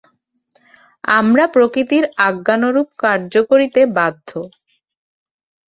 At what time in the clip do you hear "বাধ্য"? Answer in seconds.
3.97-4.29